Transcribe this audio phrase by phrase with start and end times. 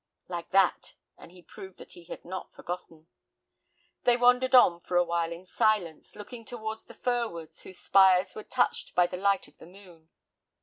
[0.27, 3.05] "Like that," and he proved that he had not forgotten.
[4.03, 8.33] They wandered on for a while in silence, looking towards the fir woods whose spires
[8.33, 10.09] were touched by the light of the moon.